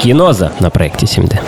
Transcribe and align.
Киноза 0.00 0.52
на 0.60 0.70
проекте 0.70 1.06
7D. 1.06 1.38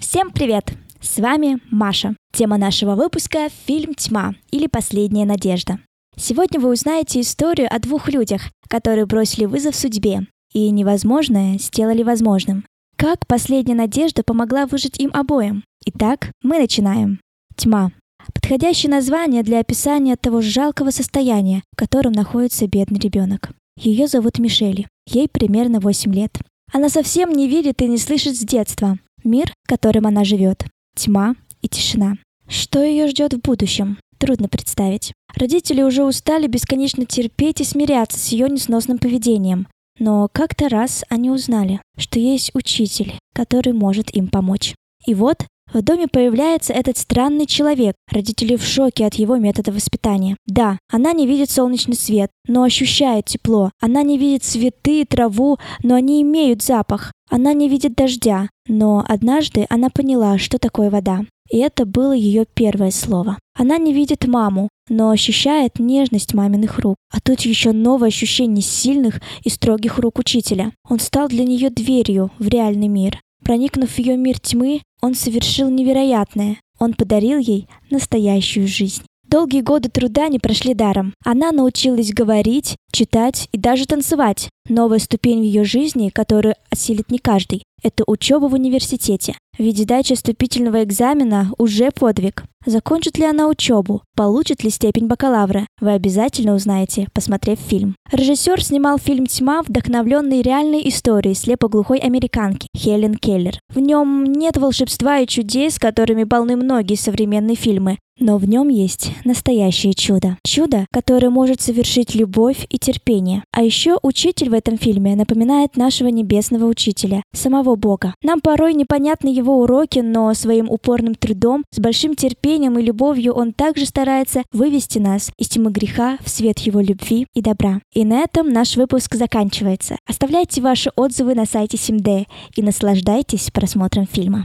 Всем 0.00 0.30
привет! 0.32 0.72
С 1.00 1.18
вами 1.18 1.60
Маша. 1.70 2.16
Тема 2.32 2.58
нашего 2.58 2.96
выпуска– 2.96 3.48
фильм 3.66 3.94
«Тьма» 3.94 4.34
или 4.50 4.66
«Последняя 4.66 5.24
надежда». 5.24 5.78
Сегодня 6.16 6.58
вы 6.58 6.72
узнаете 6.72 7.20
историю 7.20 7.68
о 7.70 7.78
двух 7.78 8.08
людях, 8.08 8.42
которые 8.68 9.06
бросили 9.06 9.44
вызов 9.44 9.76
судьбе 9.76 10.26
и 10.52 10.70
невозможное 10.70 11.58
сделали 11.58 12.02
возможным. 12.02 12.64
Как 12.96 13.26
последняя 13.26 13.76
надежда 13.76 14.24
помогла 14.24 14.66
выжить 14.66 14.98
им 14.98 15.10
обоим? 15.14 15.62
Итак, 15.86 16.32
мы 16.42 16.58
начинаем. 16.58 17.20
Тьма. 17.56 17.92
Подходящее 18.34 18.90
название 18.90 19.42
для 19.42 19.60
описания 19.60 20.16
того 20.16 20.40
жалкого 20.40 20.90
состояния, 20.90 21.62
в 21.72 21.76
котором 21.76 22.12
находится 22.12 22.66
бедный 22.66 22.98
ребенок. 22.98 23.50
Ее 23.76 24.06
зовут 24.06 24.38
Мишели. 24.38 24.86
Ей 25.06 25.28
примерно 25.28 25.80
8 25.80 26.12
лет. 26.14 26.38
Она 26.72 26.88
совсем 26.88 27.32
не 27.32 27.48
видит 27.48 27.82
и 27.82 27.88
не 27.88 27.98
слышит 27.98 28.36
с 28.36 28.40
детства. 28.40 28.98
Мир, 29.22 29.52
которым 29.66 30.06
она 30.06 30.24
живет. 30.24 30.66
Тьма 30.96 31.34
и 31.62 31.68
тишина. 31.68 32.14
Что 32.48 32.82
ее 32.82 33.08
ждет 33.08 33.34
в 33.34 33.40
будущем? 33.40 33.98
Трудно 34.18 34.48
представить. 34.48 35.12
Родители 35.34 35.82
уже 35.82 36.04
устали 36.04 36.46
бесконечно 36.46 37.04
терпеть 37.04 37.60
и 37.60 37.64
смиряться 37.64 38.18
с 38.18 38.28
ее 38.28 38.48
несносным 38.48 38.98
поведением. 38.98 39.66
Но 39.98 40.28
как-то 40.32 40.68
раз 40.68 41.04
они 41.08 41.30
узнали, 41.30 41.80
что 41.96 42.18
есть 42.18 42.50
учитель, 42.54 43.14
который 43.34 43.72
может 43.72 44.14
им 44.14 44.28
помочь. 44.28 44.74
И 45.06 45.14
вот 45.14 45.46
в 45.74 45.82
доме 45.82 46.06
появляется 46.08 46.72
этот 46.72 46.96
странный 46.96 47.46
человек. 47.46 47.94
Родители 48.10 48.56
в 48.56 48.62
шоке 48.62 49.04
от 49.06 49.14
его 49.14 49.36
метода 49.36 49.72
воспитания. 49.72 50.36
Да, 50.46 50.78
она 50.90 51.12
не 51.12 51.26
видит 51.26 51.50
солнечный 51.50 51.96
свет, 51.96 52.30
но 52.46 52.62
ощущает 52.62 53.26
тепло. 53.26 53.70
Она 53.80 54.02
не 54.02 54.16
видит 54.16 54.44
цветы, 54.44 55.04
траву, 55.04 55.58
но 55.82 55.96
они 55.96 56.22
имеют 56.22 56.62
запах. 56.62 57.12
Она 57.28 57.52
не 57.52 57.68
видит 57.68 57.94
дождя, 57.94 58.48
но 58.68 59.04
однажды 59.06 59.66
она 59.68 59.90
поняла, 59.90 60.38
что 60.38 60.58
такое 60.58 60.90
вода. 60.90 61.22
И 61.50 61.58
это 61.58 61.84
было 61.84 62.12
ее 62.12 62.46
первое 62.54 62.90
слово. 62.90 63.38
Она 63.54 63.76
не 63.76 63.92
видит 63.92 64.26
маму, 64.26 64.68
но 64.88 65.10
ощущает 65.10 65.78
нежность 65.78 66.34
маминых 66.34 66.78
рук. 66.78 66.96
А 67.12 67.20
тут 67.20 67.40
еще 67.40 67.72
новое 67.72 68.08
ощущение 68.08 68.62
сильных 68.62 69.20
и 69.42 69.50
строгих 69.50 69.98
рук 69.98 70.18
учителя. 70.18 70.72
Он 70.88 70.98
стал 71.00 71.28
для 71.28 71.44
нее 71.44 71.70
дверью 71.70 72.30
в 72.38 72.48
реальный 72.48 72.88
мир. 72.88 73.20
Проникнув 73.44 73.90
в 73.90 73.98
ее 73.98 74.16
мир 74.16 74.40
тьмы, 74.40 74.80
он 75.04 75.14
совершил 75.14 75.68
невероятное. 75.68 76.56
Он 76.78 76.94
подарил 76.94 77.36
ей 77.36 77.68
настоящую 77.90 78.66
жизнь. 78.66 79.02
Долгие 79.28 79.60
годы 79.60 79.90
труда 79.90 80.28
не 80.28 80.38
прошли 80.38 80.72
даром. 80.72 81.12
Она 81.22 81.52
научилась 81.52 82.10
говорить, 82.10 82.76
читать 82.90 83.50
и 83.52 83.58
даже 83.58 83.84
танцевать. 83.84 84.48
Новая 84.66 84.98
ступень 84.98 85.40
в 85.40 85.44
ее 85.44 85.64
жизни, 85.64 86.08
которую 86.08 86.54
осилит 86.70 87.10
не 87.10 87.18
каждый, 87.18 87.64
это 87.82 88.04
учеба 88.06 88.46
в 88.46 88.54
университете. 88.54 89.36
Ведь 89.58 89.78
сдача 89.78 90.14
вступительного 90.14 90.82
экзамена 90.82 91.50
уже 91.58 91.90
подвиг. 91.90 92.44
Закончит 92.66 93.18
ли 93.18 93.24
она 93.24 93.46
учебу? 93.46 94.02
Получит 94.16 94.64
ли 94.64 94.70
степень 94.70 95.06
бакалавра? 95.06 95.66
Вы 95.80 95.92
обязательно 95.92 96.54
узнаете, 96.54 97.08
посмотрев 97.12 97.58
фильм. 97.58 97.94
Режиссер 98.10 98.62
снимал 98.64 98.98
фильм 98.98 99.26
«Тьма», 99.26 99.62
вдохновленный 99.62 100.40
реальной 100.40 100.88
историей 100.88 101.34
слепоглухой 101.34 101.98
американки 101.98 102.68
Хелен 102.74 103.14
Келлер. 103.14 103.58
В 103.72 103.80
нем 103.80 104.24
нет 104.24 104.56
волшебства 104.56 105.18
и 105.18 105.26
чудес, 105.26 105.78
которыми 105.78 106.24
полны 106.24 106.56
многие 106.56 106.96
современные 106.96 107.56
фильмы. 107.56 107.98
Но 108.18 108.38
в 108.38 108.48
нем 108.48 108.68
есть 108.68 109.10
настоящее 109.24 109.92
чудо. 109.92 110.38
Чудо, 110.44 110.86
которое 110.92 111.30
может 111.30 111.60
совершить 111.60 112.14
любовь 112.14 112.66
и 112.68 112.78
терпение. 112.78 113.42
А 113.50 113.62
еще 113.62 113.98
учитель 114.02 114.50
в 114.50 114.54
этом 114.54 114.78
фильме 114.78 115.16
напоминает 115.16 115.76
нашего 115.76 116.08
небесного 116.08 116.66
учителя, 116.66 117.22
самого 117.32 117.74
Бога. 117.74 118.14
Нам 118.22 118.40
порой 118.40 118.74
непонятны 118.74 119.28
его 119.28 119.60
уроки, 119.60 119.98
но 119.98 120.32
своим 120.34 120.70
упорным 120.70 121.14
трудом, 121.14 121.64
с 121.70 121.78
большим 121.78 122.14
терпением 122.14 122.78
и 122.78 122.82
любовью 122.82 123.32
он 123.32 123.52
также 123.52 123.86
старается 123.86 124.44
вывести 124.52 124.98
нас 124.98 125.32
из 125.38 125.48
тьмы 125.48 125.70
греха 125.70 126.18
в 126.24 126.28
свет 126.28 126.58
его 126.60 126.80
любви 126.80 127.26
и 127.34 127.40
добра. 127.40 127.80
И 127.92 128.04
на 128.04 128.20
этом 128.20 128.52
наш 128.52 128.76
выпуск 128.76 129.14
заканчивается. 129.14 129.96
Оставляйте 130.08 130.60
ваши 130.60 130.90
отзывы 130.96 131.34
на 131.34 131.46
сайте 131.46 131.76
7D 131.76 132.26
и 132.54 132.62
наслаждайтесь 132.62 133.50
просмотром 133.50 134.06
фильма. 134.06 134.42